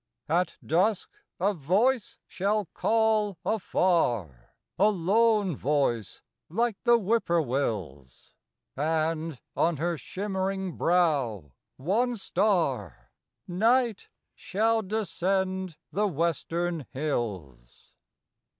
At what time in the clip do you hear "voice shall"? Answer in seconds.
1.53-2.65